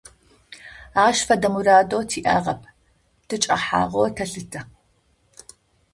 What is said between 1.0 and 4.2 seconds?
Ащ фэдэ мурадэу тиӏагъэм тыкӏэхьагъэу